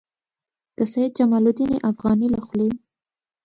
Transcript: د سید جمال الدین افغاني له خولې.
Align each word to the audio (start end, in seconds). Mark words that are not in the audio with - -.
د 0.77 0.79
سید 0.91 1.11
جمال 1.17 1.43
الدین 1.47 1.71
افغاني 1.91 2.27
له 2.33 2.39
خولې. 2.45 2.69